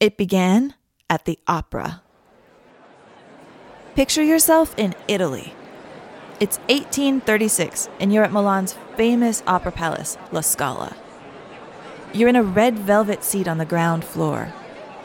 [0.00, 0.72] It began
[1.10, 2.00] at the opera.
[3.94, 5.52] Picture yourself in Italy.
[6.40, 10.96] It's 1836, and you're at Milan's famous opera palace, La Scala.
[12.14, 14.54] You're in a red velvet seat on the ground floor.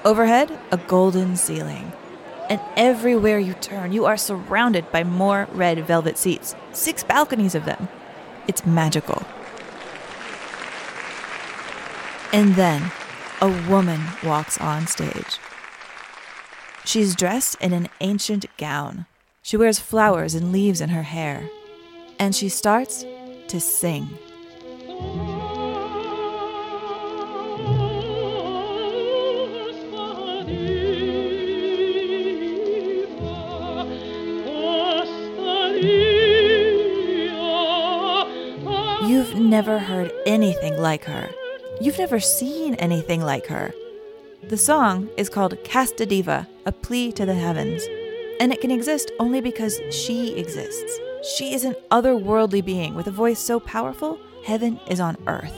[0.06, 1.92] Overhead, a golden ceiling.
[2.50, 7.66] And everywhere you turn, you are surrounded by more red velvet seats, six balconies of
[7.66, 7.90] them.
[8.48, 9.24] It's magical.
[12.32, 12.94] And then
[13.42, 15.40] a woman walks on stage.
[16.86, 19.06] She's dressed in an ancient gown.
[19.42, 21.50] She wears flowers and leaves in her hair.
[22.20, 23.04] And she starts
[23.48, 24.08] to sing.
[39.08, 41.30] You've never heard anything like her.
[41.82, 43.74] You've never seen anything like her.
[44.48, 47.84] The song is called Casta Diva, a plea to the heavens,
[48.40, 51.00] and it can exist only because she exists.
[51.36, 55.54] She is an otherworldly being with a voice so powerful, heaven is on earth.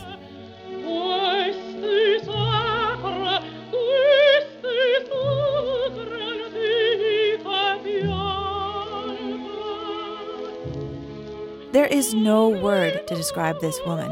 [11.73, 14.11] There is no word to describe this woman,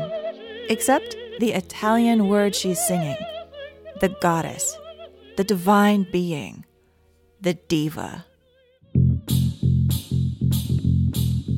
[0.69, 3.17] except the Italian word she's singing
[3.99, 4.77] the goddess,
[5.35, 6.65] the divine being,
[7.41, 8.25] the diva.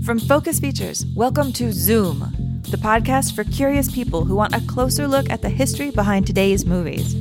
[0.04, 2.20] From Focus Features, welcome to Zoom,
[2.70, 6.66] the podcast for curious people who want a closer look at the history behind today's
[6.66, 7.16] movies.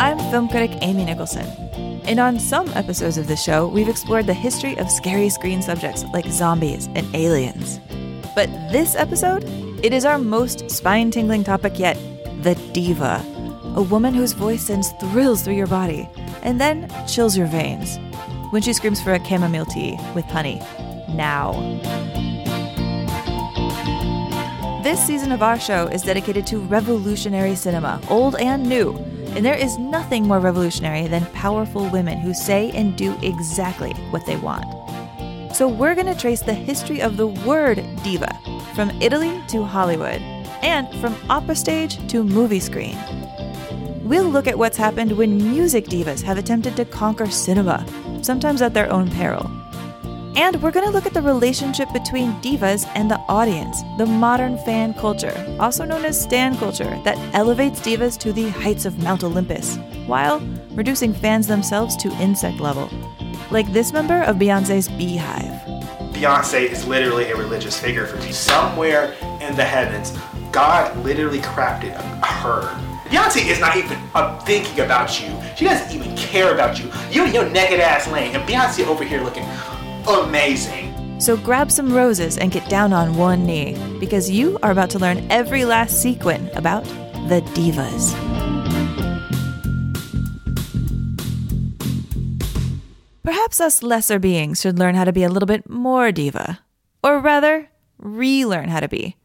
[0.00, 1.46] I'm film critic Amy Nicholson,
[2.12, 6.04] and on some episodes of the show, we've explored the history of scary screen subjects
[6.12, 7.80] like zombies and aliens.
[8.34, 9.44] But this episode,
[9.82, 11.96] it is our most spine tingling topic yet
[12.42, 13.24] the diva,
[13.76, 16.06] a woman whose voice sends thrills through your body
[16.42, 17.96] and then chills your veins
[18.50, 20.60] when she screams for a chamomile tea with honey.
[21.14, 21.52] Now.
[24.82, 29.11] This season of our show is dedicated to revolutionary cinema, old and new.
[29.34, 34.26] And there is nothing more revolutionary than powerful women who say and do exactly what
[34.26, 34.66] they want.
[35.54, 38.38] So we're going to trace the history of the word diva
[38.74, 40.20] from Italy to Hollywood
[40.62, 42.96] and from opera stage to movie screen.
[44.02, 47.86] We'll look at what's happened when music divas have attempted to conquer cinema,
[48.22, 49.50] sometimes at their own peril.
[50.34, 54.56] And we're going to look at the relationship between divas and the audience, the modern
[54.58, 59.24] fan culture, also known as stan culture, that elevates divas to the heights of Mount
[59.24, 59.76] Olympus,
[60.06, 60.40] while
[60.70, 62.88] reducing fans themselves to insect level,
[63.50, 66.12] like this member of Beyonce's BeyHive.
[66.14, 68.32] Beyonce is literally a religious figure for me.
[68.32, 70.16] Somewhere in the heavens,
[70.50, 71.94] God literally crafted
[72.24, 72.62] her.
[73.10, 75.28] Beyonce is not even uh, thinking about you.
[75.56, 76.90] She doesn't even care about you.
[77.10, 79.44] You and your naked ass laying, and Beyonce over here looking
[80.06, 81.20] amazing.
[81.20, 84.98] So grab some roses and get down on one knee, because you are about to
[84.98, 86.84] learn every last sequin about
[87.28, 88.12] the divas.
[93.22, 96.60] Perhaps us lesser beings should learn how to be a little bit more diva.
[97.04, 97.68] Or rather,
[97.98, 99.16] relearn how to be.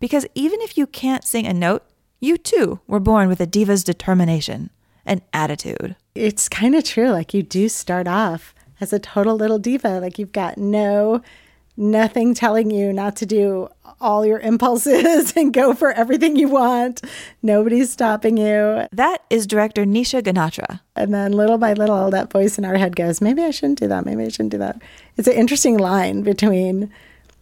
[0.00, 1.84] Because even if you can't sing a note,
[2.20, 4.70] you too were born with a diva's determination
[5.04, 5.96] and attitude.
[6.14, 7.10] It's kind of true.
[7.10, 10.00] Like you do start off as a total little diva.
[10.00, 11.22] Like you've got no,
[11.76, 13.68] nothing telling you not to do
[14.00, 17.00] all your impulses and go for everything you want.
[17.42, 18.88] Nobody's stopping you.
[18.90, 20.80] That is director Nisha Ganatra.
[20.96, 23.86] And then little by little, that voice in our head goes, maybe I shouldn't do
[23.86, 24.04] that.
[24.04, 24.82] Maybe I shouldn't do that.
[25.16, 26.92] It's an interesting line between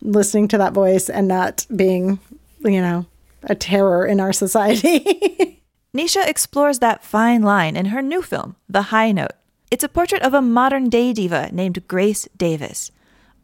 [0.02, 2.18] listening to that voice and not being,
[2.60, 3.06] you know,
[3.44, 5.62] a terror in our society.
[5.96, 9.32] Nisha explores that fine line in her new film, The High Note.
[9.70, 12.90] It's a portrait of a modern day diva named Grace Davis,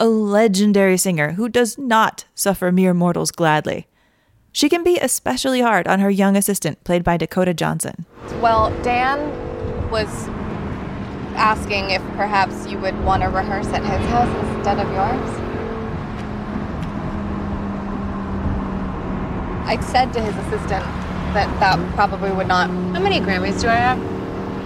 [0.01, 3.87] a legendary singer who does not suffer mere mortals gladly.
[4.51, 8.07] She can be especially hard on her young assistant, played by Dakota Johnson.
[8.41, 9.21] Well, Dan
[9.89, 10.09] was
[11.37, 15.31] asking if perhaps you would want to rehearse at his house instead of yours.
[19.65, 20.85] I said to his assistant
[21.35, 22.69] that that probably would not.
[22.69, 23.99] How many Grammys do I have?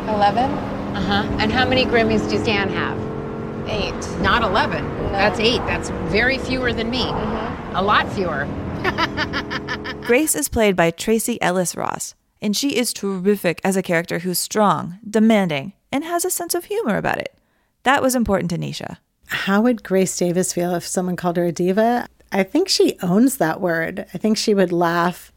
[0.09, 0.80] 11?
[0.95, 1.37] Uh huh.
[1.39, 2.99] And how many Grammys does Dan have?
[3.69, 4.21] Eight.
[4.21, 4.85] Not 11.
[5.13, 5.59] That's eight.
[5.67, 7.05] That's very fewer than me.
[7.05, 7.77] Mm-hmm.
[7.77, 8.47] A lot fewer.
[10.07, 14.39] Grace is played by Tracee Ellis Ross, and she is terrific as a character who's
[14.39, 17.35] strong, demanding, and has a sense of humor about it.
[17.85, 18.97] That was important to Nisha.
[19.27, 22.09] How would Grace Davis feel if someone called her a diva?
[22.33, 24.07] I think she owns that word.
[24.13, 25.33] I think she would laugh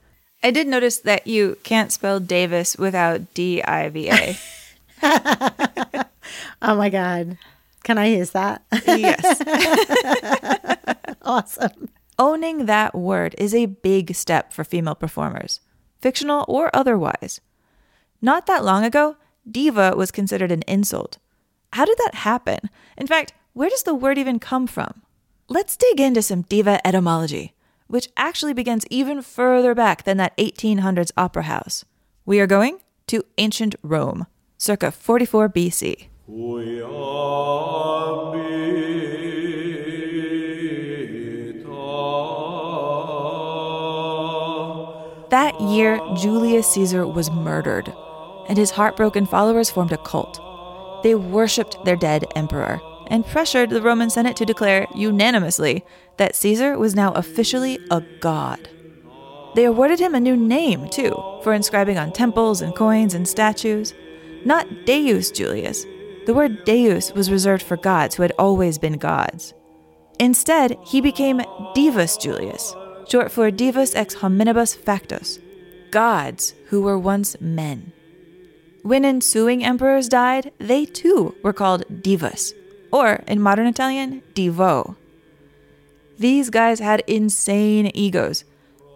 [0.45, 4.38] I did notice that you can't spell Davis without D I V A.
[6.61, 7.38] Oh my God.
[7.83, 8.63] Can I use that?
[8.88, 9.41] Yes.
[11.21, 11.89] awesome.
[12.17, 15.59] Owning that word is a big step for female performers,
[16.01, 17.41] fictional or otherwise.
[18.21, 19.17] Not that long ago,
[19.50, 21.17] diva was considered an insult.
[21.73, 22.69] How did that happen?
[22.97, 25.01] In fact, where does the word even come from?
[25.49, 27.53] Let's dig into some diva etymology,
[27.88, 31.83] which actually begins even further back than that 1800s opera house.
[32.25, 34.27] We are going to ancient Rome,
[34.63, 36.07] circa 44 BC.
[45.31, 47.92] That year, Julius Caesar was murdered,
[48.48, 50.39] and his heartbroken followers formed a cult.
[51.04, 55.83] They worshipped their dead emperor and pressured the Roman Senate to declare unanimously
[56.16, 58.69] that Caesar was now officially a god.
[59.56, 61.13] They awarded him a new name, too,
[61.44, 63.94] for inscribing on temples and coins and statues.
[64.45, 65.86] Not Deus Julius.
[66.25, 69.54] The word Deus was reserved for gods who had always been gods.
[70.19, 71.40] Instead, he became
[71.75, 72.75] Divus Julius,
[73.07, 75.40] short for Divus ex hominibus factus,
[75.92, 77.92] gods who were once men.
[78.84, 82.54] When ensuing emperors died, they too were called divas,
[82.92, 84.98] or in modern Italian, divo.
[86.19, 88.44] These guys had insane egos.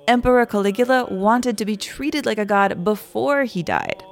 [0.07, 4.03] Emperor Caligula wanted to be treated like a god before he died.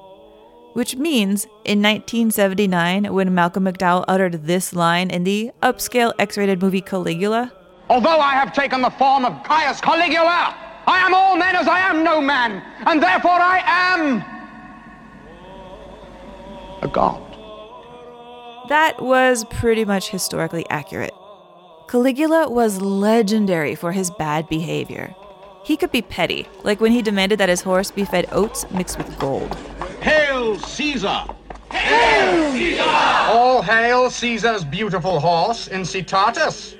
[0.75, 6.61] Which means, in 1979, when Malcolm McDowell uttered this line in the upscale X rated
[6.61, 7.53] movie Caligula,
[7.89, 10.53] Although I have taken the form of Caius Caligula,
[10.85, 14.21] I am all men as I am no man, and therefore I am
[16.81, 17.21] a god.
[18.67, 21.13] That was pretty much historically accurate.
[21.87, 25.15] Caligula was legendary for his bad behavior.
[25.63, 28.97] He could be petty, like when he demanded that his horse be fed oats mixed
[28.97, 29.55] with gold.
[30.35, 31.23] Hail Caesar!
[31.71, 32.83] Hail Caesar!
[32.83, 36.75] All hail Caesar's beautiful horse, Incitatus.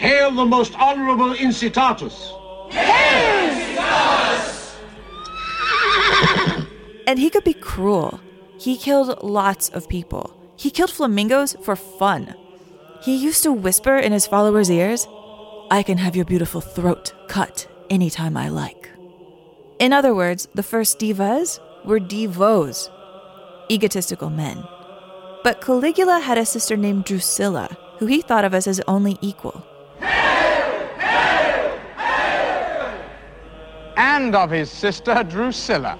[0.00, 2.32] Hail the most honorable Incitatus!
[7.06, 8.18] And he could be cruel.
[8.58, 10.34] He killed lots of people.
[10.56, 12.34] He killed flamingos for fun.
[13.02, 15.06] He used to whisper in his followers' ears,
[15.70, 18.90] I can have your beautiful throat cut anytime I like.
[19.78, 22.90] In other words, the first divas were divos,
[23.70, 24.64] egotistical men.
[25.42, 29.66] But Caligula had a sister named Drusilla, who he thought of as his only equal.
[33.96, 35.98] And of his sister Drusilla.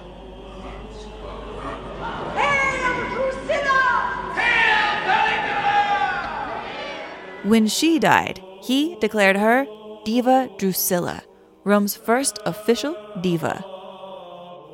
[7.43, 9.67] When she died, he declared her
[10.03, 11.21] Diva Drusilla,
[11.63, 13.63] Rome's first official diva.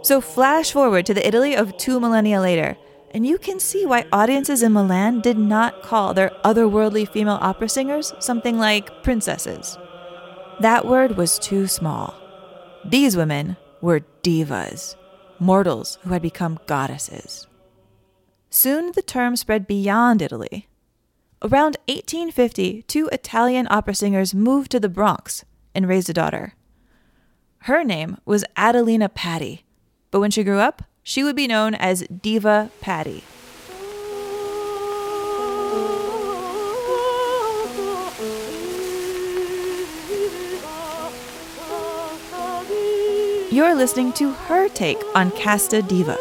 [0.03, 2.75] So, flash forward to the Italy of two millennia later,
[3.11, 7.69] and you can see why audiences in Milan did not call their otherworldly female opera
[7.69, 9.77] singers something like princesses.
[10.59, 12.15] That word was too small.
[12.83, 14.95] These women were divas,
[15.39, 17.47] mortals who had become goddesses.
[18.49, 20.67] Soon the term spread beyond Italy.
[21.43, 26.53] Around 1850, two Italian opera singers moved to the Bronx and raised a daughter.
[27.65, 29.63] Her name was Adelina Patti,
[30.11, 33.23] but when she grew up, she would be known as Diva Patti.
[43.51, 46.17] You're listening to her take on Casta Diva.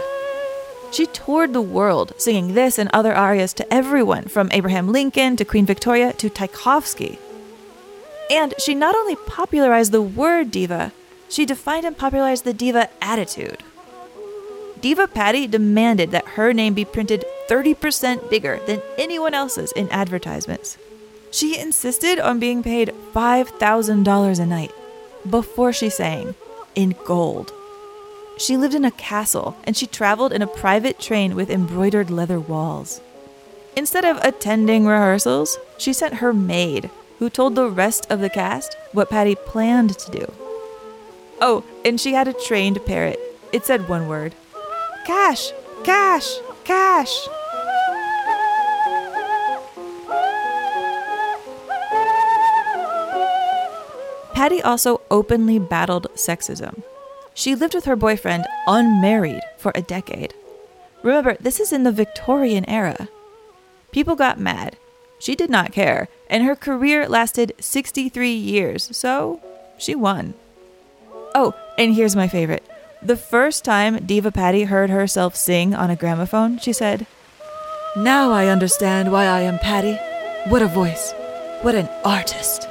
[0.91, 5.45] She toured the world singing this and other arias to everyone from Abraham Lincoln to
[5.45, 7.21] Queen Victoria to Tchaikovsky.
[8.31, 10.93] And she not only popularized the word diva,
[11.29, 13.63] she defined and popularized the diva attitude.
[14.81, 20.79] Diva Patti demanded that her name be printed 30% bigger than anyone else's in advertisements.
[21.31, 24.73] She insisted on being paid $5,000 a night
[25.29, 26.35] before she sang
[26.75, 27.53] in gold.
[28.39, 32.41] She lived in a castle and she traveled in a private train with embroidered leather
[32.41, 33.03] walls.
[33.77, 38.75] Instead of attending rehearsals, she sent her maid, who told the rest of the cast
[38.93, 40.33] what Patti planned to do.
[41.41, 43.21] Oh, and she had a trained parrot.
[43.53, 44.35] It said one word
[45.05, 45.53] Cash!
[45.85, 46.37] Cash!
[46.65, 47.29] Cash!
[54.35, 56.83] Patti also openly battled sexism.
[57.35, 60.35] She lived with her boyfriend unmarried for a decade.
[61.03, 63.09] Remember, this is in the Victorian era.
[63.93, 64.77] People got mad.
[65.19, 69.41] She did not care, and her career lasted 63 years, so
[69.77, 70.35] she won.
[71.35, 72.67] Oh, and here's my favorite.
[73.03, 77.07] The first time Diva Patti heard herself sing on a gramophone, she said,
[77.97, 79.95] Now I understand why I am Patti.
[80.51, 81.15] What a voice.
[81.63, 82.69] What an artist.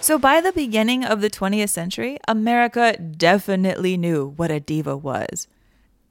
[0.00, 5.48] So, by the beginning of the 20th century, America definitely knew what a diva was.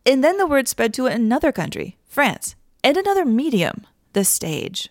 [0.05, 4.89] And then the word spread to another country, France, and another medium, the stage.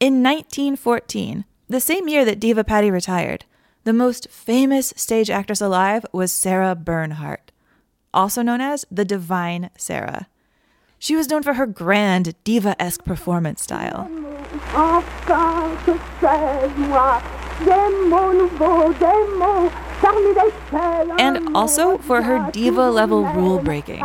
[0.00, 3.44] In 1914, the same year that Diva Patti retired,
[3.84, 7.52] the most famous stage actress alive was Sarah Bernhardt,
[8.12, 10.26] also known as the Divine Sarah.
[10.98, 14.08] She was known for her grand diva esque performance style.
[21.20, 24.00] And also for her diva level rule breaking.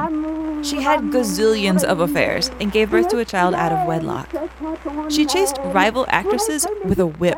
[0.62, 4.30] She had gazillions of affairs and gave birth to a child out of wedlock.
[5.10, 7.38] She chased rival actresses with a whip.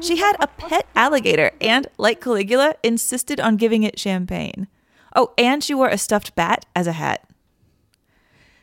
[0.00, 4.66] She had a pet alligator and, like Caligula, insisted on giving it champagne.
[5.14, 7.28] Oh, and she wore a stuffed bat as a hat.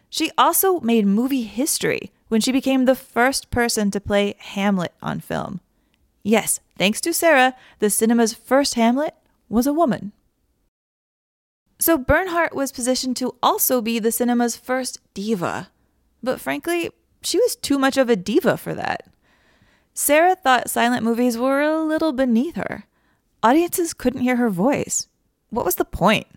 [0.10, 5.20] She also made movie history when she became the first person to play Hamlet on
[5.20, 5.60] film.
[6.24, 9.14] Yes, thanks to Sarah, the cinema's first Hamlet
[9.48, 10.14] was a woman.
[11.80, 15.70] So Bernhardt was positioned to also be the cinema's first diva.
[16.24, 16.90] But frankly,
[17.22, 19.08] she was too much of a diva for that.
[20.00, 22.84] Sarah thought silent movies were a little beneath her.
[23.42, 25.08] Audiences couldn't hear her voice.
[25.50, 26.28] What was the point?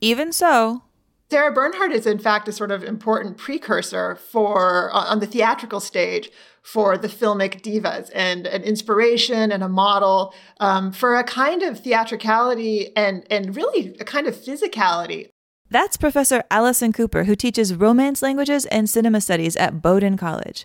[0.00, 0.84] Even so,
[1.28, 6.30] Sarah Bernhardt is, in fact, a sort of important precursor for on the theatrical stage
[6.62, 11.80] for the filmic divas and an inspiration and a model um, for a kind of
[11.80, 15.30] theatricality and and really a kind of physicality.
[15.68, 20.64] That's Professor Allison Cooper, who teaches Romance languages and cinema studies at Bowdoin College.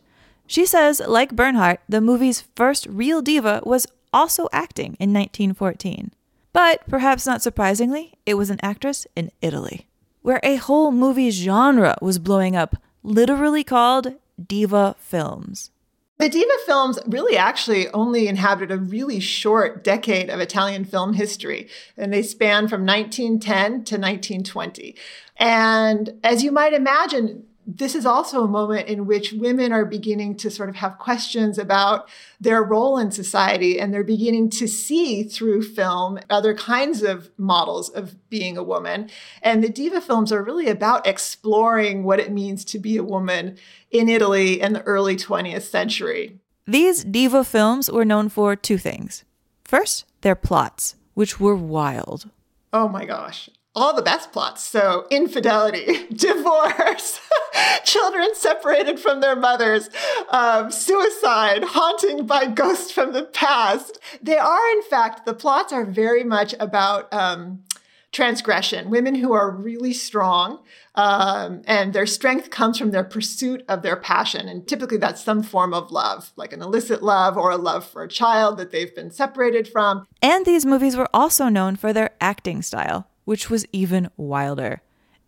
[0.49, 6.11] She says, like Bernhardt, the movie's first real diva was also acting in 1914.
[6.51, 9.85] But perhaps not surprisingly, it was an actress in Italy
[10.23, 15.69] where a whole movie genre was blowing up, literally called diva films.
[16.17, 21.69] The diva films really actually only inhabited a really short decade of Italian film history,
[21.95, 24.95] and they span from 1910 to 1920.
[25.37, 27.45] And as you might imagine,
[27.77, 31.59] this is also a moment in which women are beginning to sort of have questions
[31.59, 32.09] about
[32.41, 37.89] their role in society and they're beginning to see through film other kinds of models
[37.89, 39.09] of being a woman.
[39.43, 43.57] And the diva films are really about exploring what it means to be a woman
[43.91, 46.39] in Italy in the early 20th century.
[46.65, 49.23] These diva films were known for two things.
[49.63, 52.31] First, their plots, which were wild.
[52.73, 53.49] Oh my gosh
[53.79, 54.63] all the best plots.
[54.63, 57.19] So, infidelity, divorce,
[57.83, 59.89] children separated from their mothers,
[60.29, 63.99] um, suicide, haunting by ghosts from the past.
[64.21, 67.63] They are, in fact, the plots are very much about um,
[68.11, 70.59] transgression, women who are really strong.
[70.95, 74.49] Um, and their strength comes from their pursuit of their passion.
[74.49, 78.03] And typically that's some form of love, like an illicit love or a love for
[78.03, 80.05] a child that they've been separated from.
[80.21, 84.81] And these movies were also known for their acting style which was even wilder.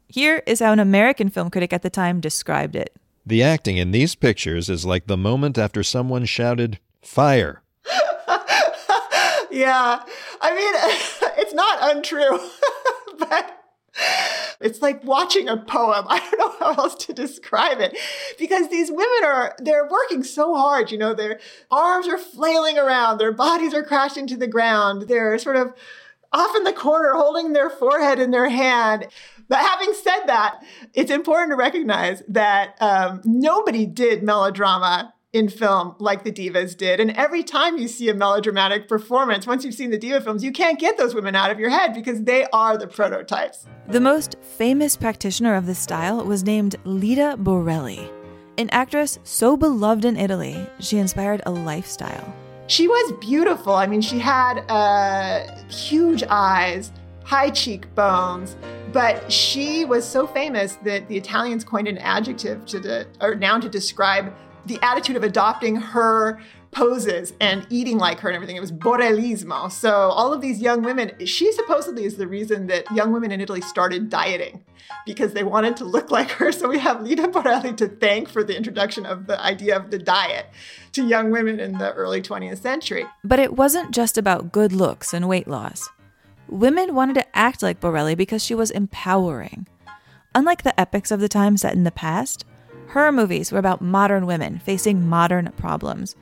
[0.08, 2.96] Here is how an American film critic at the time described it.
[3.28, 7.62] The acting in these pictures is like the moment after someone shouted, Fire!
[9.52, 10.02] yeah.
[10.42, 12.40] I mean, it's not untrue,
[13.20, 13.62] but
[14.60, 16.06] it's like watching a poem.
[16.10, 17.96] I don't know how else to describe it
[18.40, 20.92] because these women are, they're working so hard.
[20.92, 21.40] You know, their
[21.70, 25.04] arms are flailing around, their bodies are crashing to the ground.
[25.04, 25.76] They're sort of
[26.34, 29.08] off in the corner holding their forehead in their hand.
[29.48, 35.96] But having said that, it's important to recognize that um, nobody did melodrama in film
[36.00, 37.00] like the divas did.
[37.00, 40.52] And every time you see a melodramatic performance, once you've seen the diva films, you
[40.52, 43.66] can't get those women out of your head because they are the prototypes.
[43.88, 48.10] The most famous practitioner of this style was named Lyda Borelli,
[48.58, 52.34] an actress so beloved in Italy, she inspired a lifestyle.
[52.68, 53.74] She was beautiful.
[53.74, 56.92] I mean, she had uh, huge eyes,
[57.24, 58.56] high cheekbones,
[58.94, 63.62] but she was so famous that the Italians coined an adjective to the, or noun
[63.62, 64.34] to describe
[64.66, 66.42] the attitude of adopting her
[66.72, 68.56] poses and eating like her and everything.
[68.56, 69.72] It was borellismo.
[69.72, 73.42] So all of these young women, she supposedly is the reason that young women in
[73.42, 74.64] Italy started dieting
[75.06, 76.52] because they wanted to look like her.
[76.52, 80.00] So we have Lyda Borelli to thank for the introduction of the idea of the
[80.00, 80.48] diet
[80.94, 83.06] to young women in the early 20th century.
[83.24, 85.90] But it wasn't just about good looks and weight loss.
[86.48, 89.68] Women wanted to act like Borelli because she was empowering.
[90.34, 92.46] Unlike the epics of the time set in the past,
[92.88, 96.16] her movies were about modern women facing modern problems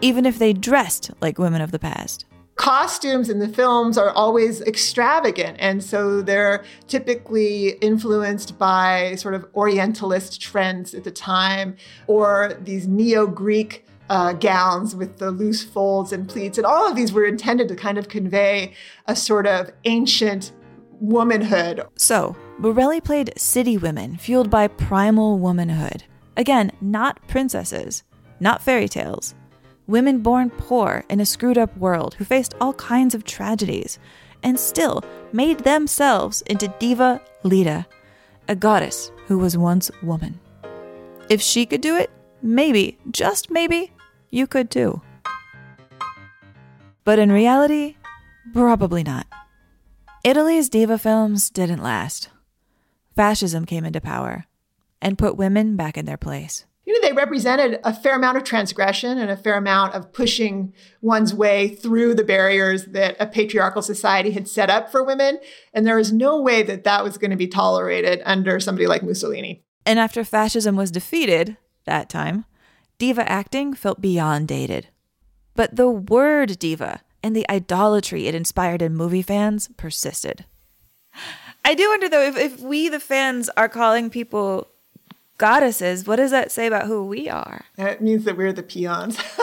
[0.00, 2.26] even if they dressed like women of the past.
[2.56, 5.56] costumes in the films are always extravagant.
[5.58, 12.86] And so they're typically influenced by sort of Orientalist trends at the time or these
[12.86, 16.58] neo Greek uh, gowns with the loose folds and pleats.
[16.58, 18.74] And all of these were intended to kind of convey
[19.06, 20.52] a sort of ancient
[21.00, 21.84] womanhood.
[21.96, 26.04] So, Borelli played city women fueled by primal womanhood.
[26.36, 28.04] Again, not princesses,
[28.40, 29.34] not fairy tales.
[29.86, 33.98] Women born poor in a screwed up world who faced all kinds of tragedies
[34.42, 37.86] and still made themselves into Diva Lyda,
[38.48, 40.40] a goddess who was once woman.
[41.28, 42.10] If she could do it,
[42.42, 43.92] maybe, just maybe,
[44.30, 45.02] you could too.
[47.04, 47.96] But in reality,
[48.52, 49.26] probably not.
[50.24, 52.30] Italy's diva films didn't last.
[53.14, 54.46] Fascism came into power
[55.02, 56.64] and put women back in their place.
[56.84, 60.74] You know, they represented a fair amount of transgression and a fair amount of pushing
[61.00, 65.38] one's way through the barriers that a patriarchal society had set up for women.
[65.72, 69.02] And there was no way that that was going to be tolerated under somebody like
[69.02, 69.64] Mussolini.
[69.86, 72.44] And after fascism was defeated, that time,
[72.98, 74.88] diva acting felt beyond dated.
[75.54, 80.44] But the word diva and the idolatry it inspired in movie fans persisted.
[81.64, 84.68] I do wonder though if, if we the fans are calling people
[85.44, 87.66] goddesses, what does that say about who we are?
[87.76, 89.18] It means that we're the peons.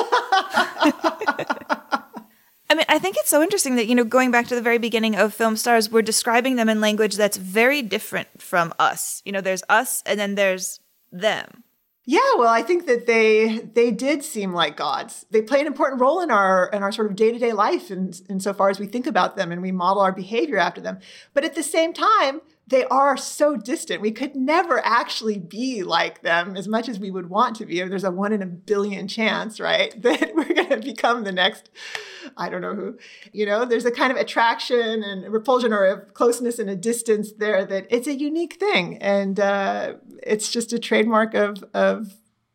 [2.71, 4.79] I mean, I think it's so interesting that, you know, going back to the very
[4.79, 9.21] beginning of film stars, we're describing them in language that's very different from us.
[9.25, 10.79] You know, there's us and then there's
[11.11, 11.63] them.
[12.05, 15.27] Yeah, well, I think that they they did seem like gods.
[15.29, 17.91] They play an important role in our in our sort of day to day life,
[17.91, 20.97] and in insofar as we think about them and we model our behavior after them.
[21.35, 24.01] But at the same time, they are so distant.
[24.01, 27.83] We could never actually be like them as much as we would want to be.
[27.83, 31.69] There's a one in a billion chance, right, that we're going to become the next,
[32.37, 32.97] I don't know who.
[33.33, 37.33] You know, there's a kind of attraction and repulsion or a closeness and a distance
[37.33, 38.97] there that it's a unique thing.
[38.99, 42.13] And uh, it's just a trademark of, of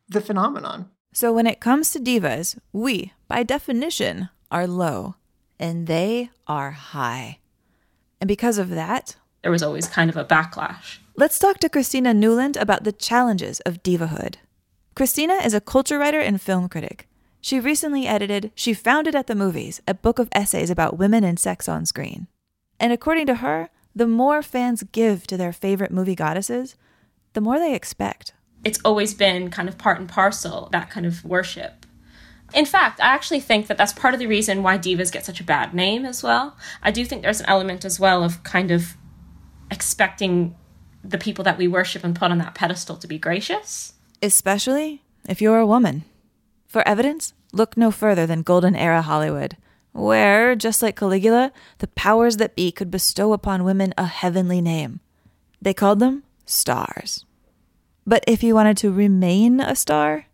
[0.08, 0.88] the phenomenon.
[1.12, 5.16] So when it comes to divas, we, by definition, are low
[5.58, 7.40] and they are high.
[8.18, 10.98] And because of that, there was always kind of a backlash.
[11.14, 14.38] Let's talk to Christina Newland about the challenges of divahood.
[14.96, 17.06] Christina is a culture writer and film critic.
[17.40, 21.22] She recently edited She Found It at the Movies, a book of essays about women
[21.22, 22.26] and sex on screen.
[22.80, 26.74] And according to her, the more fans give to their favorite movie goddesses,
[27.34, 28.32] the more they expect.
[28.64, 31.86] It's always been kind of part and parcel, that kind of worship.
[32.52, 35.38] In fact, I actually think that that's part of the reason why divas get such
[35.38, 36.56] a bad name as well.
[36.82, 38.96] I do think there's an element as well of kind of
[39.70, 40.54] expecting
[41.02, 43.94] the people that we worship and put on that pedestal to be gracious.
[44.22, 46.04] Especially if you're a woman.
[46.66, 49.56] For evidence, look no further than Golden Era Hollywood,
[49.92, 55.00] where, just like Caligula, the powers that be could bestow upon women a heavenly name.
[55.62, 57.24] They called them stars.
[58.06, 60.26] But if you wanted to remain a star,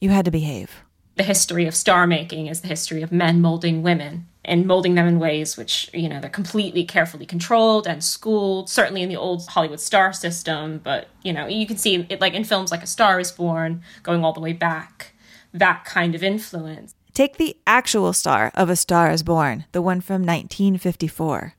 [0.00, 0.82] you had to behave.
[1.16, 5.06] The history of star making is the history of men molding women and molding them
[5.06, 9.46] in ways which you know they're completely carefully controlled and schooled certainly in the old
[9.48, 12.86] hollywood star system but you know you can see it like in films like a
[12.86, 15.12] star is born going all the way back
[15.52, 16.94] that kind of influence.
[17.14, 21.54] Take the actual star of a star is born the one from 1954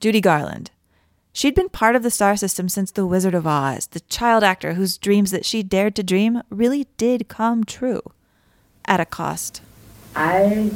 [0.00, 0.70] judy garland.
[1.32, 3.86] She'd been part of the star system since the wizard of oz.
[3.88, 8.02] The child actor whose dreams that she dared to dream really did come true
[8.84, 9.62] at a cost.
[10.16, 10.72] I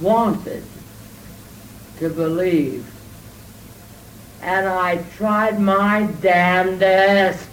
[0.00, 0.62] wanted
[1.98, 2.90] to believe.
[4.42, 7.48] And I tried my damnedest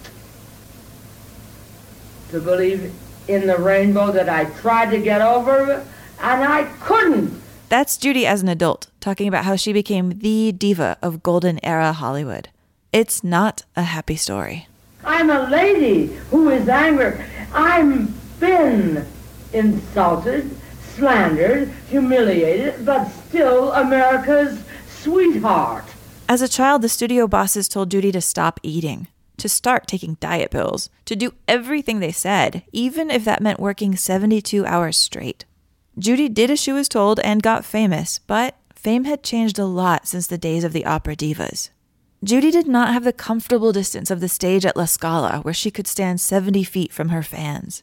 [2.29, 2.93] to believe
[3.27, 5.85] in the rainbow that I tried to get over,
[6.21, 7.41] and I couldn't.
[7.69, 11.93] That's Judy as an adult, talking about how she became the diva of golden era
[11.93, 12.49] Hollywood.
[12.91, 14.67] It's not a happy story.
[15.05, 17.23] I'm a lady who is angry.
[17.53, 19.05] I'm been
[19.53, 20.49] insulted
[21.01, 25.83] slandered, humiliated, but still America's sweetheart.
[26.29, 30.51] As a child, the studio bosses told Judy to stop eating, to start taking diet
[30.51, 35.45] pills, to do everything they said, even if that meant working 72 hours straight.
[35.97, 40.07] Judy did as she was told and got famous, but fame had changed a lot
[40.07, 41.71] since the days of the opera divas.
[42.23, 45.71] Judy did not have the comfortable distance of the stage at La Scala, where she
[45.71, 47.81] could stand 70 feet from her fans.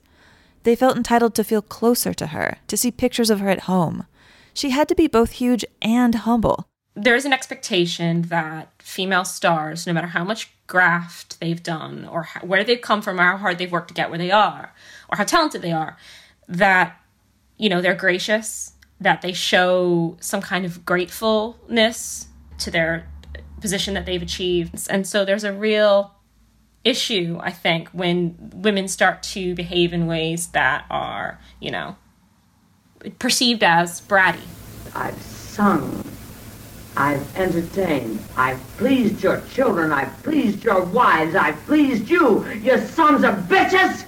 [0.63, 4.07] They felt entitled to feel closer to her, to see pictures of her at home.
[4.53, 6.67] She had to be both huge and humble.
[6.95, 12.41] There's an expectation that female stars, no matter how much graft they've done, or how,
[12.41, 14.75] where they've come from, or how hard they've worked to get where they are,
[15.09, 15.97] or how talented they are,
[16.49, 17.01] that,
[17.57, 22.27] you know, they're gracious that they show some kind of gratefulness
[22.59, 23.09] to their
[23.61, 24.89] position that they've achieved.
[24.91, 26.15] And so there's a real
[26.89, 31.97] issue, I think, when women start to behave in ways that are, you know,
[33.19, 34.47] perceived as bratty.
[34.95, 36.05] I've sung.
[36.97, 38.19] I've entertained.
[38.37, 39.93] I've pleased your children.
[39.93, 41.37] I've pleased your wives.
[41.37, 44.05] I've pleased you, you sons of bitches!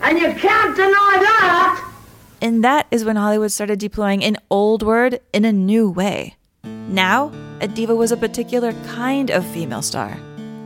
[0.00, 1.92] And you can't deny that!
[2.40, 6.36] And that is when Hollywood started deploying an old word in a new way.
[6.64, 7.30] Now,
[7.62, 10.18] a diva was a particular kind of female star,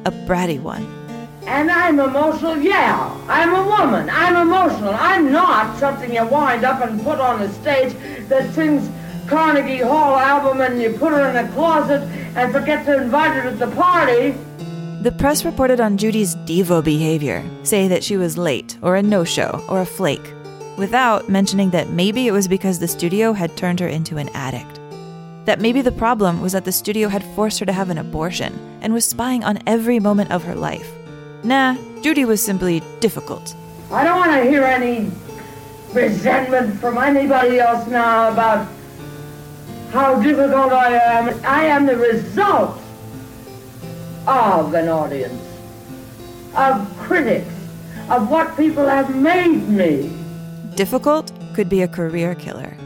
[0.06, 0.85] a bratty one.
[1.46, 3.14] And I'm emotional, yeah.
[3.28, 4.09] I'm a woman.
[4.11, 4.94] I'm emotional.
[4.98, 7.94] I'm not something you wind up and put on a stage
[8.28, 8.90] that sings
[9.28, 12.02] Carnegie Hall album and you put her in a closet
[12.35, 14.35] and forget to invite her to the party.
[15.02, 19.22] The press reported on Judy's diva behavior, say that she was late, or a no
[19.22, 20.32] show, or a flake,
[20.78, 24.75] without mentioning that maybe it was because the studio had turned her into an addict.
[25.46, 28.52] That maybe the problem was that the studio had forced her to have an abortion
[28.82, 30.90] and was spying on every moment of her life.
[31.44, 33.54] Nah, Judy was simply difficult.
[33.92, 35.09] I don't want to hear any
[35.92, 38.66] resentment from anybody else now about
[39.92, 41.44] how difficult I am.
[41.44, 42.80] I am the result
[44.26, 45.42] of an audience,
[46.56, 47.54] of critics,
[48.11, 50.11] of what people have made me.
[50.74, 52.76] Difficult could be a career killer.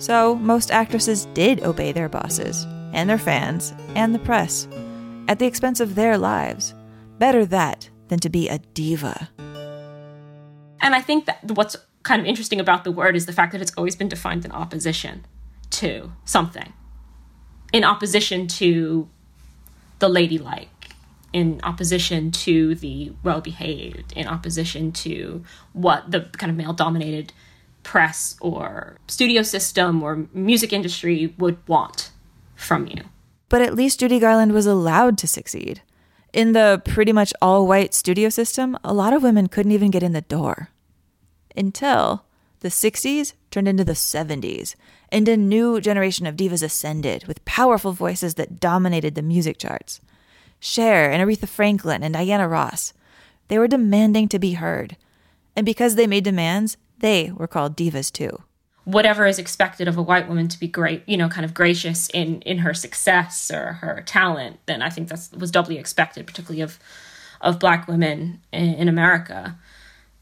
[0.00, 4.66] So, most actresses did obey their bosses, and their fans, and the press,
[5.28, 6.74] at the expense of their lives.
[7.18, 9.28] Better that than to be a diva.
[10.80, 13.60] And I think that what's kind of interesting about the word is the fact that
[13.60, 15.26] it's always been defined in opposition
[15.68, 16.72] to something,
[17.70, 19.06] in opposition to
[19.98, 20.92] the ladylike,
[21.34, 27.34] in opposition to the well behaved, in opposition to what the kind of male dominated
[27.82, 32.10] press or studio system or music industry would want
[32.54, 33.02] from you.
[33.48, 35.82] But at least Judy Garland was allowed to succeed.
[36.32, 40.02] In the pretty much all white studio system, a lot of women couldn't even get
[40.02, 40.68] in the door.
[41.56, 42.24] Until
[42.60, 44.76] the 60s turned into the 70s,
[45.10, 50.00] and a new generation of divas ascended with powerful voices that dominated the music charts.
[50.60, 52.92] Cher and Aretha Franklin and Diana Ross.
[53.48, 54.96] They were demanding to be heard.
[55.56, 58.42] And because they made demands, they were called divas too.
[58.84, 62.08] Whatever is expected of a white woman to be great, you know, kind of gracious
[62.10, 66.62] in in her success or her talent, then I think that was doubly expected, particularly
[66.62, 66.78] of
[67.40, 69.58] of black women in, in America.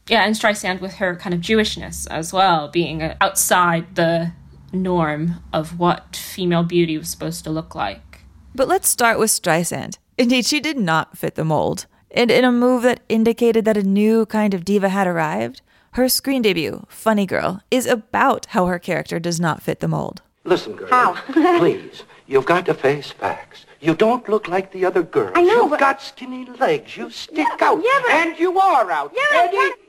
[0.07, 4.31] Yeah, and Streisand with her kind of Jewishness as well, being outside the
[4.73, 8.21] norm of what female beauty was supposed to look like.
[8.55, 9.97] But let's start with Streisand.
[10.17, 11.85] Indeed, she did not fit the mold.
[12.11, 15.61] And in a move that indicated that a new kind of diva had arrived,
[15.93, 20.21] her screen debut, Funny Girl, is about how her character does not fit the mold.
[20.43, 20.89] Listen, girl.
[20.89, 21.13] How?
[21.59, 23.65] please, you've got to face facts.
[23.81, 25.31] You don't look like the other girls.
[25.35, 26.95] I know, You've but- got skinny legs.
[26.97, 27.81] You stick Yeah, out.
[27.83, 29.13] yeah, but- And you are out.
[29.15, 29.79] Yeah, I Eddie, can't.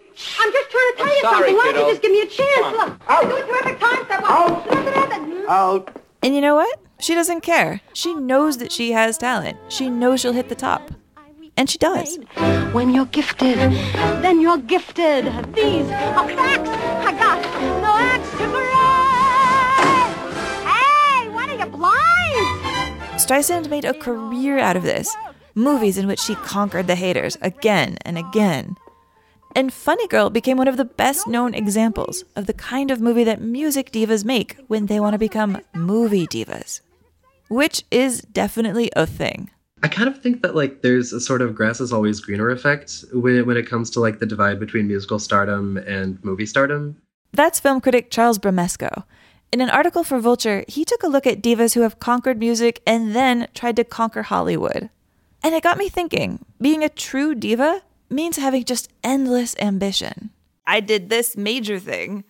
[0.41, 1.57] I'm just trying to tell I'm you sorry, something.
[1.57, 2.77] Why don't you just give me a chance?
[2.77, 2.89] Come on.
[2.91, 4.23] Look, I do a terrific time step.
[4.25, 5.49] Out.
[5.49, 5.97] Out.
[6.23, 6.79] And you know what?
[7.01, 7.81] She doesn't care.
[7.95, 9.57] She knows that she has talent.
[9.69, 10.91] She knows she'll hit the top.
[11.57, 12.19] And she does.
[12.73, 13.59] When you're gifted,
[14.23, 15.25] then you're gifted.
[15.55, 16.71] These are facts.
[16.71, 17.43] I got
[17.83, 19.91] no acts to correct.
[20.67, 23.21] Hey, what are you blind?
[23.21, 25.15] Streisand made a career out of this.
[25.55, 28.77] Movies in which she conquered the haters again and again.
[29.55, 33.25] And Funny Girl became one of the best known examples of the kind of movie
[33.25, 36.81] that music divas make when they want to become movie divas.
[37.49, 39.51] Which is definitely a thing.
[39.83, 43.05] I kind of think that like there's a sort of grass is always greener effect
[43.13, 47.01] when when it comes to like the divide between musical stardom and movie stardom.
[47.33, 49.05] That's film critic Charles Bramesco.
[49.53, 52.81] In an article for Vulture, he took a look at divas who have conquered music
[52.87, 54.91] and then tried to conquer Hollywood.
[55.43, 60.31] And it got me thinking being a true diva means having just endless ambition.
[60.67, 62.25] I did this major thing.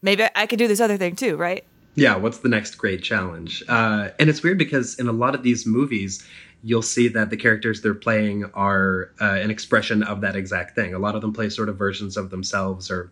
[0.00, 1.64] Maybe I could do this other thing too, right?
[1.96, 3.62] Yeah, what's the next great challenge?
[3.68, 6.26] Uh, and it's weird because in a lot of these movies,
[6.64, 10.94] you'll see that the characters they're playing are uh, an expression of that exact thing.
[10.94, 13.10] A lot of them play sort of versions of themselves or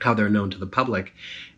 [0.00, 1.12] how they're known to the public.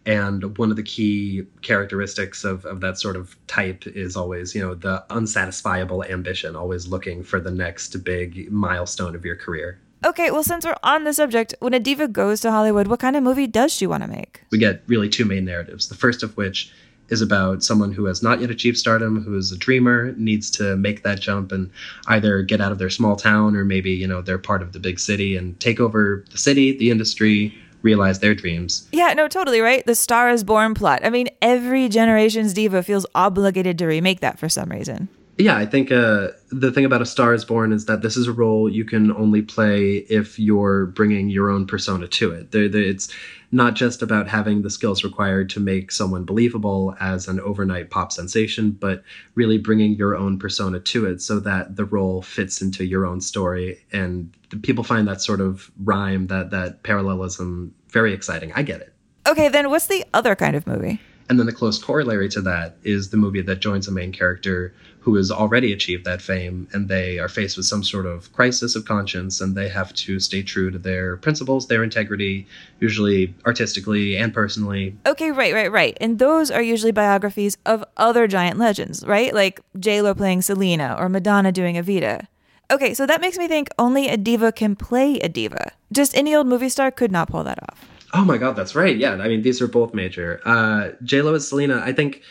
[0.07, 4.61] And one of the key characteristics of, of that sort of type is always, you
[4.63, 9.79] know, the unsatisfiable ambition, always looking for the next big milestone of your career.
[10.05, 13.17] Okay, well, since we're on the subject, when a diva goes to Hollywood, what kind
[13.17, 14.43] of movie does she want to make?
[14.51, 15.89] we get really two main narratives.
[15.89, 16.71] The first of which
[17.09, 20.77] is about someone who has not yet achieved stardom, who is a dreamer, needs to
[20.77, 21.71] make that jump and
[22.09, 24.81] either get out of their small town or maybe, you know, they're part of the
[24.81, 28.89] big city and take over the city, the industry, realize their dreams.
[28.93, 29.85] Yeah, no, totally, right?
[29.85, 31.05] The Star is Born plot.
[31.05, 35.09] I mean, every generation's diva feels obligated to remake that for some reason.
[35.37, 38.29] Yeah, I think uh, the thing about A Star is Born is that this is
[38.29, 42.53] a role you can only play if you're bringing your own persona to it.
[42.53, 43.13] There, there, it's
[43.51, 48.13] not just about having the skills required to make someone believable as an overnight pop
[48.13, 49.03] sensation, but
[49.35, 53.21] really bringing your own persona to it so that the role fits into your own
[53.21, 53.85] story.
[53.93, 58.53] And people find that sort of rhyme, that that parallelism, very exciting.
[58.55, 58.93] I get it.
[59.27, 61.01] Okay, then what's the other kind of movie?
[61.29, 64.75] And then the close corollary to that is the movie that joins a main character
[65.05, 68.75] who has already achieved that fame and they are faced with some sort of crisis
[68.75, 72.47] of conscience and they have to stay true to their principles, their integrity,
[72.81, 74.97] usually artistically and personally.
[75.05, 75.95] Okay, right, right, right.
[76.01, 79.35] And those are usually biographies of other giant legends, right?
[79.35, 82.27] Like J-Lo playing Selena or Madonna doing Evita.
[82.71, 85.73] Okay, so that makes me think only a diva can play a diva.
[85.93, 87.87] Just any old movie star could not pull that off.
[88.15, 88.97] Oh my god, that's right.
[88.97, 90.41] Yeah, I mean these are both major.
[90.47, 92.23] Uh, J Lo as Selena, I think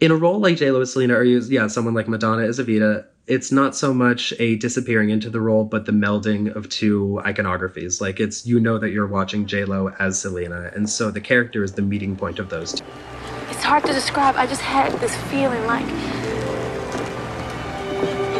[0.00, 3.04] in a role like J Lo as Selena, or yeah, someone like Madonna as Evita,
[3.26, 8.00] it's not so much a disappearing into the role, but the melding of two iconographies.
[8.00, 11.62] Like it's you know that you're watching J Lo as Selena, and so the character
[11.62, 12.84] is the meeting point of those two.
[13.50, 14.36] It's hard to describe.
[14.36, 15.86] I just had this feeling like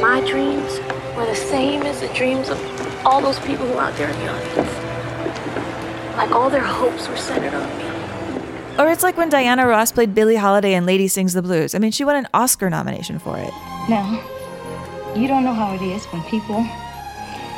[0.03, 0.79] my dreams
[1.17, 4.19] were the same as the dreams of all those people who are out there in
[4.19, 6.17] the audience.
[6.17, 7.86] Like all their hopes were centered on me.
[8.79, 11.75] Or it's like when Diana Ross played Billie Holiday in Lady Sings the Blues.
[11.75, 13.51] I mean, she won an Oscar nomination for it.
[13.89, 14.23] Now,
[15.17, 16.57] you don't know how it is when people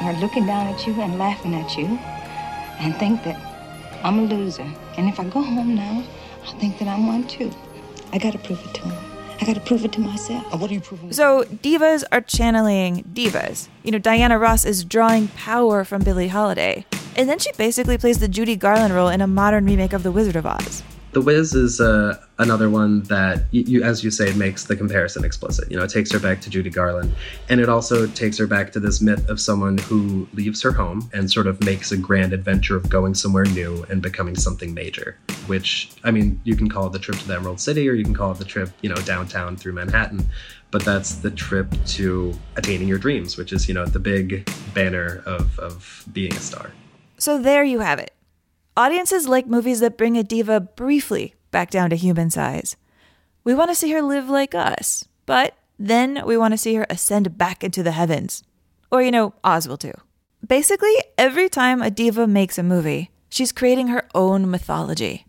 [0.03, 1.87] are looking down at you and laughing at you
[2.79, 3.37] and think that
[4.05, 4.71] I'm a loser.
[4.97, 6.05] And if I go home now,
[6.45, 7.51] I'll think that I'm one too.
[8.13, 8.97] I gotta prove it to them.
[9.41, 10.45] I gotta prove it to myself.
[10.53, 11.13] And what are you proving?
[11.13, 13.67] So divas are channeling divas.
[13.83, 16.87] You know, Diana Ross is drawing power from Billie Holiday.
[17.17, 20.13] And then she basically plays the Judy Garland role in a modern remake of The
[20.13, 20.85] Wizard of Oz.
[21.13, 25.71] The Wiz is uh, another one that, you, as you say, makes the comparison explicit.
[25.71, 27.15] You know, it takes her back to Judy Garland,
[27.49, 31.09] and it also takes her back to this myth of someone who leaves her home
[31.15, 35.17] and sort of makes a grand adventure of going somewhere new and becoming something major.
[35.47, 38.05] Which, I mean, you can call it the trip to the Emerald City, or you
[38.05, 40.29] can call it the trip, you know, downtown through Manhattan.
[40.71, 45.23] But that's the trip to attaining your dreams, which is, you know, the big banner
[45.25, 46.71] of, of being a star.
[47.17, 48.13] So there you have it.
[48.79, 52.77] Audiences like movies that bring a diva briefly back down to human size.
[53.43, 56.87] We want to see her live like us, but then we want to see her
[56.89, 58.45] ascend back into the heavens.
[58.93, 59.95] Or, you know, Oz will too.
[60.47, 65.27] Basically, every time a diva makes a movie, she's creating her own mythology.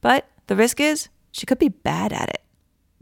[0.00, 2.40] But the risk is she could be bad at it.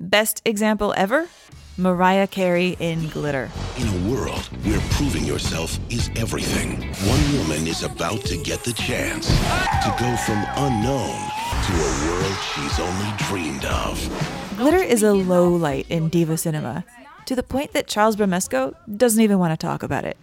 [0.01, 1.29] Best example ever?
[1.77, 3.51] Mariah Carey in Glitter.
[3.79, 8.73] In a world where proving yourself is everything, one woman is about to get the
[8.75, 11.19] chance to go from unknown
[11.67, 14.57] to a world she's only dreamed of.
[14.57, 16.85] Glitter is a low light in diva cinema,
[17.27, 20.17] to the point that Charles Bramesco doesn't even want to talk about it.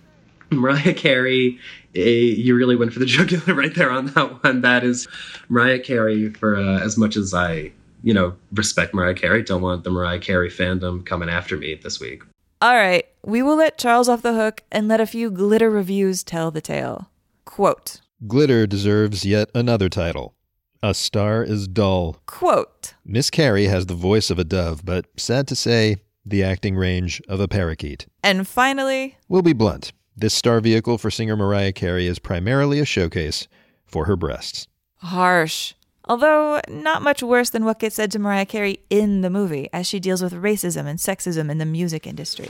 [0.52, 1.60] Mariah Carey,
[1.96, 4.62] eh, you really went for the jugular right there on that one.
[4.62, 5.06] That is
[5.50, 9.44] Mariah Carey for uh, as much as I you know, respect Mariah Carey.
[9.44, 12.24] Don't want the Mariah Carey fandom coming after me this week.
[12.62, 16.24] All right, we will let Charles off the hook and let a few glitter reviews
[16.24, 17.10] tell the tale.
[17.46, 20.36] Quote Glitter deserves yet another title.
[20.84, 22.18] A star is dull.
[22.28, 26.76] Quote Miss Carey has the voice of a dove, but sad to say, the acting
[26.76, 28.06] range of a parakeet.
[28.24, 29.92] And finally, we'll be blunt.
[30.16, 33.48] This star vehicle for singer Mariah Carey is primarily a showcase
[33.86, 34.68] for her breasts.
[34.98, 35.74] Harsh.
[36.12, 39.88] Although, not much worse than what gets said to Mariah Carey in the movie as
[39.88, 42.50] she deals with racism and sexism in the music industry.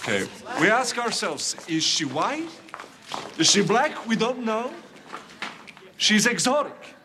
[0.00, 0.26] Okay,
[0.60, 2.48] we ask ourselves is she white?
[3.38, 4.08] Is she black?
[4.08, 4.74] We don't know.
[5.98, 6.96] She's exotic.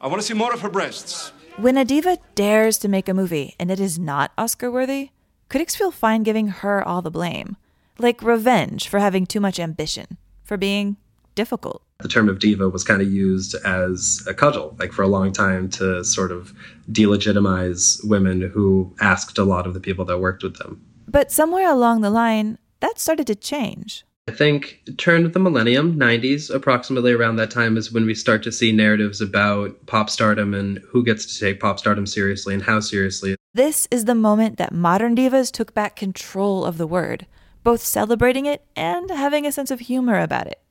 [0.00, 1.32] I want to see more of her breasts.
[1.58, 5.10] When a diva dares to make a movie and it is not Oscar worthy,
[5.50, 7.58] critics feel fine giving her all the blame.
[7.98, 10.96] Like revenge for having too much ambition, for being
[11.34, 15.08] difficult the term of diva was kind of used as a cudgel, like for a
[15.08, 16.52] long time to sort of
[16.90, 20.84] delegitimize women who asked a lot of the people that worked with them.
[21.08, 24.04] But somewhere along the line, that started to change.
[24.28, 28.44] I think turn of the millennium, 90s, approximately around that time is when we start
[28.44, 32.62] to see narratives about pop stardom and who gets to take pop stardom seriously and
[32.62, 33.34] how seriously.
[33.52, 37.26] This is the moment that modern divas took back control of the word,
[37.64, 40.61] both celebrating it and having a sense of humor about it.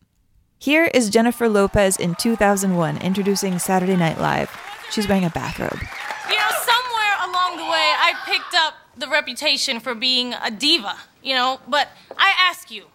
[0.61, 4.55] Here is Jennifer Lopez in 2001 introducing Saturday Night Live.
[4.91, 5.81] She's wearing a bathrobe.
[6.29, 10.97] You know, somewhere along the way, I picked up the reputation for being a diva,
[11.23, 12.85] you know, but I ask you,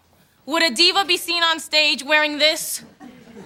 [0.45, 2.85] would a diva be seen on stage wearing this?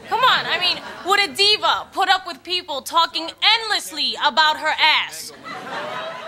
[0.08, 4.76] Come on, I mean, would a diva put up with people talking endlessly about her
[4.80, 5.34] ass?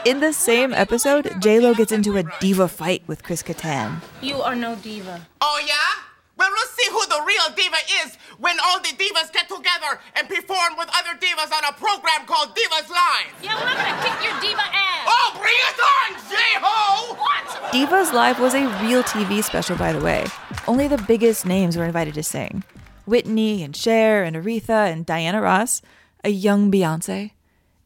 [0.04, 4.02] In the same episode, J-Lo gets into a diva fight with Chris Kattan.
[4.20, 5.28] You are no diva.
[5.40, 6.13] Oh, yeah?
[6.44, 10.28] Well, we'll see who the real diva is when all the divas get together and
[10.28, 13.32] perform with other divas on a program called Divas Live.
[13.42, 15.08] Yeah, we're not gonna kick your diva ass.
[15.08, 17.16] Oh, bring it on, J-Ho!
[17.16, 17.72] What?
[17.72, 20.26] Divas Live was a real TV special, by the way.
[20.68, 22.66] Only the biggest names were invited to sing.
[23.06, 25.82] Whitney and Cher and Aretha and Diana Ross,
[26.26, 27.32] a young Beyonce.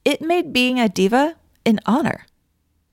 [0.04, 2.26] It made being a diva an honor.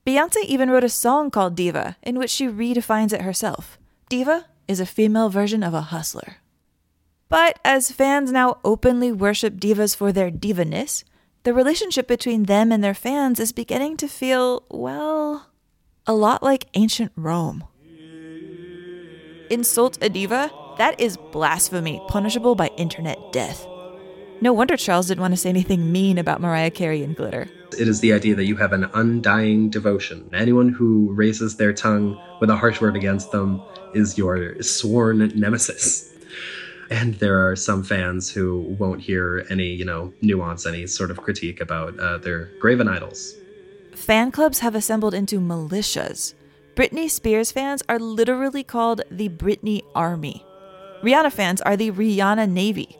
[0.06, 3.78] Beyonce even wrote a song called Diva, in which she redefines it herself.
[4.10, 6.36] Diva is a female version of a hustler.
[7.28, 11.04] But as fans now openly worship divas for their divaness,
[11.42, 15.50] the relationship between them and their fans is beginning to feel, well,
[16.06, 17.64] a lot like ancient Rome.
[19.50, 20.50] Insult a diva?
[20.78, 23.66] That is blasphemy, punishable by internet death.
[24.40, 27.48] No wonder Charles didn't want to say anything mean about Mariah Carey and glitter.
[27.74, 30.30] It is the idea that you have an undying devotion.
[30.32, 33.62] Anyone who raises their tongue with a harsh word against them
[33.94, 36.12] is your sworn nemesis.
[36.90, 41.22] And there are some fans who won't hear any, you know, nuance, any sort of
[41.22, 43.34] critique about uh, their graven idols.
[43.94, 46.34] Fan clubs have assembled into militias.
[46.74, 50.44] Britney Spears fans are literally called the Britney Army.
[51.02, 52.98] Rihanna fans are the Rihanna Navy.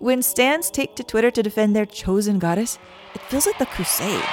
[0.00, 2.78] When stans take to Twitter to defend their chosen goddess,
[3.14, 4.24] it feels like the Crusades.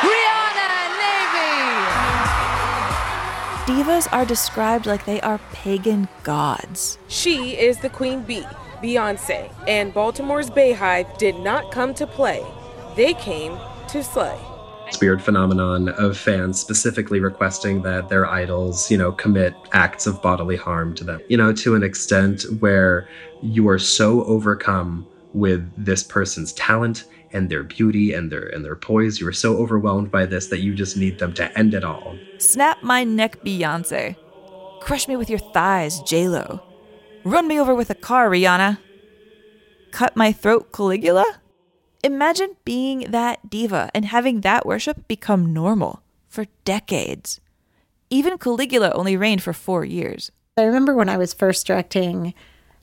[0.00, 1.60] Rihanna Navy!
[3.66, 6.96] Divas are described like they are pagan gods.
[7.08, 8.46] She is the queen bee,
[8.82, 12.42] Beyonce, and Baltimore's BeyHive did not come to play.
[12.96, 14.38] They came to slay.
[15.00, 20.56] Weird phenomenon of fans specifically requesting that their idols, you know, commit acts of bodily
[20.56, 23.08] harm to them, you know, to an extent where
[23.42, 28.76] you are so overcome with this person's talent and their beauty and their and their
[28.76, 29.20] poise.
[29.20, 32.16] You are so overwhelmed by this that you just need them to end it all.
[32.38, 34.16] Snap my neck, Beyonce.
[34.80, 36.62] Crush me with your thighs, J-Lo.
[37.24, 38.78] Run me over with a car, Rihanna.
[39.90, 41.24] Cut my throat, Caligula?
[42.06, 47.40] Imagine being that diva and having that worship become normal for decades.
[48.10, 50.30] Even Caligula only reigned for four years.
[50.56, 52.32] I remember when I was first directing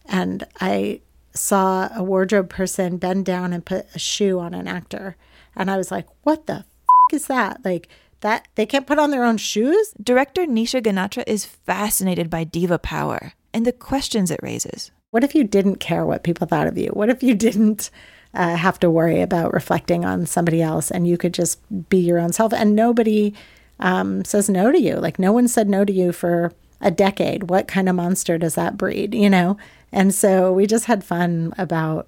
[0.05, 0.99] and I
[1.33, 5.15] saw a wardrobe person bend down and put a shoe on an actor.
[5.55, 6.65] And I was like, what the f-
[7.13, 7.63] is that?
[7.63, 7.87] Like,
[8.19, 9.93] that they can't put on their own shoes?
[10.03, 14.91] Director Nisha Ganatra is fascinated by diva power and the questions it raises.
[15.11, 16.89] What if you didn't care what people thought of you?
[16.89, 17.89] What if you didn't
[18.33, 22.19] uh, have to worry about reflecting on somebody else and you could just be your
[22.19, 23.33] own self and nobody
[23.79, 24.95] um, says no to you?
[24.95, 27.49] Like, no one said no to you for a decade.
[27.49, 29.57] What kind of monster does that breed, you know?
[29.91, 32.07] And so we just had fun about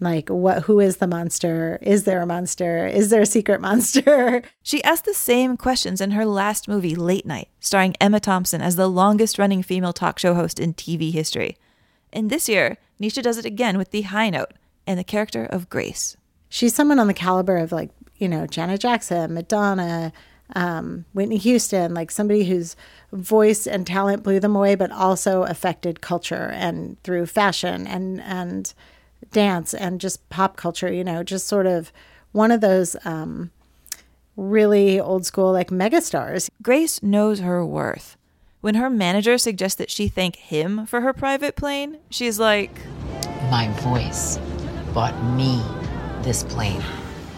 [0.00, 1.78] like what who is the monster?
[1.82, 2.86] Is there a monster?
[2.86, 4.42] Is there a secret monster?
[4.62, 8.76] She asked the same questions in her last movie, Late Night, starring Emma Thompson as
[8.76, 11.56] the longest running female talk show host in TV history.
[12.12, 14.52] And this year, Nisha does it again with the high note
[14.88, 16.16] and the character of Grace.
[16.48, 20.12] She's someone on the caliber of like, you know, Janet Jackson, Madonna,
[20.56, 22.74] um, Whitney Houston, like somebody whose
[23.12, 28.72] voice and talent blew them away, but also affected culture and through fashion and and
[29.30, 30.90] dance and just pop culture.
[30.90, 31.92] You know, just sort of
[32.32, 33.50] one of those um,
[34.36, 36.48] really old school like megastars.
[36.62, 38.16] Grace knows her worth.
[38.62, 42.72] When her manager suggests that she thank him for her private plane, she's like,
[43.50, 44.38] My voice
[44.92, 45.62] bought me
[46.22, 46.82] this plane.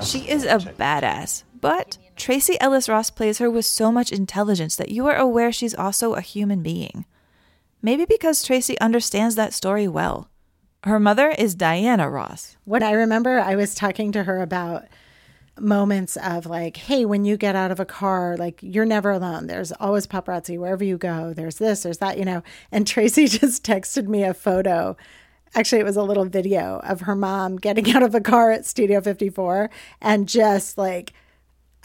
[0.03, 4.91] She is a badass, but Tracee Ellis Ross plays her with so much intelligence that
[4.91, 7.05] you are aware she's also a human being.
[7.83, 10.31] Maybe because Tracee understands that story well.
[10.85, 12.57] Her mother is Diana Ross.
[12.65, 14.85] What I remember, I was talking to her about
[15.59, 19.47] moments of like, hey, when you get out of a car, like you're never alone.
[19.47, 21.35] There's always paparazzi wherever you go.
[21.35, 22.43] There's this, there's that, you know.
[22.73, 24.97] And Tracee just texted me a photo.
[25.55, 28.67] Actually, it was a little video of her mom getting out of a car at
[28.67, 29.71] Studio 54
[30.01, 31.13] and just like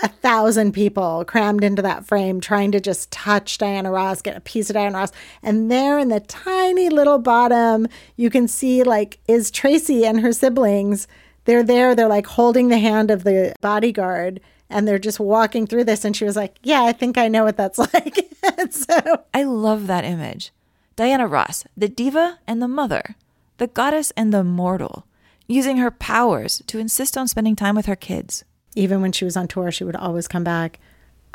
[0.03, 4.41] a thousand people crammed into that frame trying to just touch Diana Ross, get a
[4.41, 5.11] piece of Diana Ross.
[5.41, 7.88] And there in the tiny little bottom,
[8.18, 11.07] you can see like is Tracee and her siblings.
[11.45, 15.86] They're there, they're like holding the hand of the bodyguard and they're just walking through
[15.86, 16.03] this.
[16.03, 18.18] And she was like, Yeah, I think I know what that's like.
[18.72, 20.51] so I love that image.
[20.95, 23.16] Diana Ross, the diva and the mother,
[23.58, 25.06] the goddess and the mortal,
[25.47, 28.43] using her powers to insist on spending time with her kids
[28.76, 30.80] even when she was on tour, she would always come back,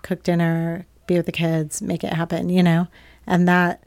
[0.02, 2.86] cook dinner, be with the kids, make it happen, you know?
[3.26, 3.82] And that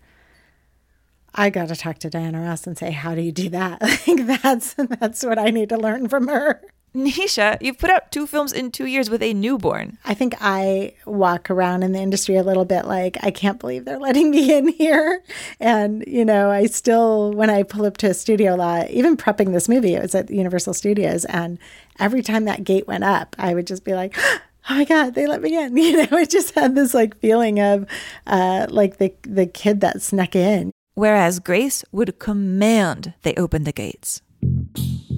[1.36, 3.82] I got to talk to Diana Ross and say, how do you do that?
[4.08, 6.62] Like that's that's what I need to learn from her.
[6.96, 9.98] Nisha, you've put out two films in two years with a newborn.
[10.06, 13.86] I think I walk around in the industry a little bit like, I can't believe
[13.86, 15.24] they're letting me in here.
[15.60, 19.54] And, you know, I still, when I pull up to a studio lot, even prepping
[19.54, 21.26] this movie, it was at Universal Studios.
[21.26, 21.58] And
[22.00, 24.16] every time that gate went up, I would just be like,
[24.70, 25.76] oh my God, they let me in.
[25.84, 27.88] You know, it just had this like feeling of
[28.28, 30.72] uh, like the, the kid that snuck in.
[30.94, 34.22] Whereas Grace would command they open the gates.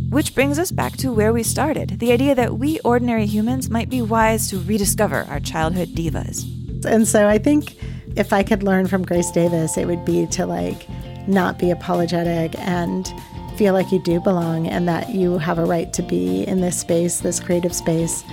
[0.10, 3.90] Which brings us back to where we started the idea that we ordinary humans might
[3.90, 6.46] be wise to rediscover our childhood divas.
[6.86, 7.76] And so I think
[8.16, 10.88] if I could learn from Grace Davis, it would be to like
[11.28, 13.12] not be apologetic and
[13.58, 16.80] feel like you do belong and that you have a right to be in this
[16.80, 18.24] space, this creative space,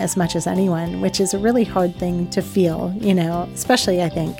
[0.00, 4.02] as much as anyone, which is a really hard thing to feel, you know, especially
[4.02, 4.36] I think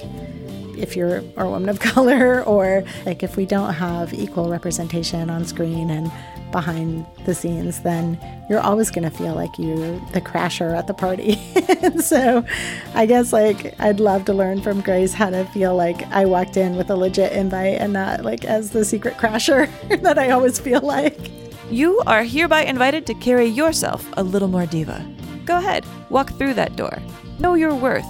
[0.77, 5.45] if you're a woman of color or like if we don't have equal representation on
[5.45, 6.11] screen and
[6.55, 8.17] behind the scenes, then
[8.49, 11.35] you're always going to feel like you're the crasher at the party.
[12.01, 12.45] so
[12.95, 16.57] I guess like I'd love to learn from Grace how to feel like I walked
[16.57, 19.69] in with a legit invite and not like as the secret crasher
[20.03, 21.33] that I always feel like.
[21.71, 25.05] You are hereby invited to carry yourself a little more diva.
[25.45, 27.03] Go ahead, walk through that door.
[27.41, 28.07] Know your worth.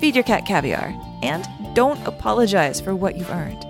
[0.00, 0.92] Feed your cat caviar.
[1.22, 3.64] And don't apologize for what you've earned.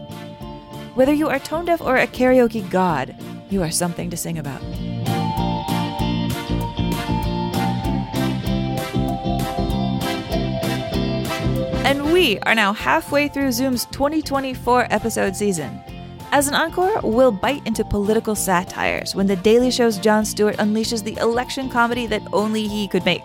[0.95, 3.15] Whether you are tone deaf or a karaoke god,
[3.51, 4.63] you are something to sing about.
[11.85, 15.83] And we are now halfway through Zoom's 2024 episode season.
[16.33, 21.03] As an encore, we'll bite into political satires when The Daily Show's Jon Stewart unleashes
[21.03, 23.25] the election comedy that only he could make.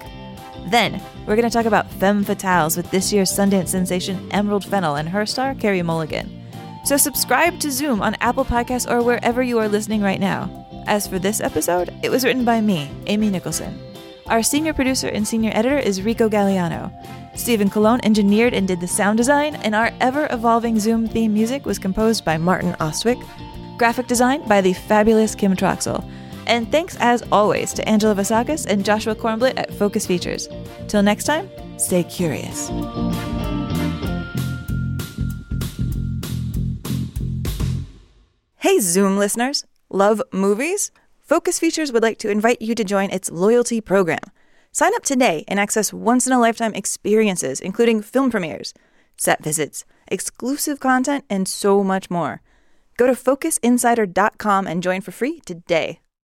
[0.68, 4.96] Then, we're going to talk about femme fatales with this year's Sundance sensation Emerald Fennell
[4.96, 6.45] and her star, Carey Mulligan.
[6.86, 10.68] So subscribe to Zoom on Apple Podcasts or wherever you are listening right now.
[10.86, 13.82] As for this episode, it was written by me, Amy Nicholson.
[14.28, 16.92] Our senior producer and senior editor is Rico Gagliano.
[17.36, 21.66] Stephen Colon engineered and did the sound design, and our ever evolving Zoom theme music
[21.66, 23.18] was composed by Martin Ostwick.
[23.78, 26.08] Graphic design by the fabulous Kim Troxel.
[26.46, 30.48] And thanks as always to Angela Vasakis and Joshua Kornblit at Focus Features.
[30.88, 32.70] Till next time, stay curious.
[38.66, 39.64] Hey, Zoom listeners!
[39.92, 40.90] Love movies?
[41.22, 44.32] Focus Features would like to invite you to join its loyalty program.
[44.72, 48.74] Sign up today and access once in a lifetime experiences, including film premieres,
[49.18, 52.42] set visits, exclusive content, and so much more.
[52.98, 56.00] Go to focusinsider.com and join for free today.